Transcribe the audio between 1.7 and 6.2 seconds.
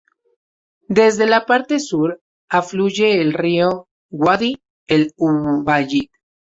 sur, afluye el río Wadi el-Ubayid.